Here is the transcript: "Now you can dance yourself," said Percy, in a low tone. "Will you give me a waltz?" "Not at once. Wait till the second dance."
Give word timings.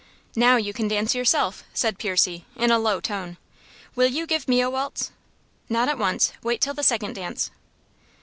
"Now 0.35 0.55
you 0.57 0.73
can 0.73 0.87
dance 0.87 1.13
yourself," 1.13 1.63
said 1.75 1.99
Percy, 1.99 2.43
in 2.55 2.71
a 2.71 2.79
low 2.79 2.99
tone. 2.99 3.37
"Will 3.93 4.07
you 4.09 4.25
give 4.25 4.47
me 4.47 4.59
a 4.59 4.67
waltz?" 4.67 5.11
"Not 5.69 5.89
at 5.89 5.99
once. 5.99 6.33
Wait 6.41 6.59
till 6.59 6.73
the 6.73 6.81
second 6.81 7.13
dance." 7.13 7.51